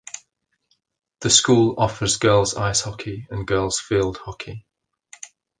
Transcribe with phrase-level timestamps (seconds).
[1.19, 4.65] The school offers girls' ice hockey and girls' field hockey.